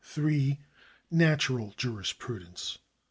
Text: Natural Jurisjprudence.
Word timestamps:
Natural 1.11 1.75
Jurisjprudence. 1.77 2.79